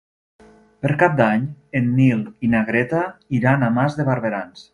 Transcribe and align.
Per 0.85 0.93
Cap 1.03 1.19
d'Any 1.19 1.45
en 1.81 1.91
Nil 1.99 2.23
i 2.47 2.51
na 2.55 2.63
Greta 2.71 3.03
iran 3.41 3.69
a 3.69 3.71
Mas 3.79 4.01
de 4.01 4.09
Barberans. 4.11 4.67